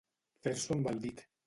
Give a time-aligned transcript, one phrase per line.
[0.47, 1.27] Fer-s'ho amb el dit.